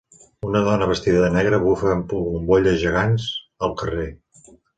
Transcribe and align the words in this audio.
Una 0.51 0.61
dona 0.67 0.87
vestida 0.91 1.19
de 1.23 1.29
negre 1.35 1.59
bufa 1.65 1.93
bombolles 2.15 2.81
gegants 2.85 3.29
al 3.69 3.77
carrer. 3.85 4.09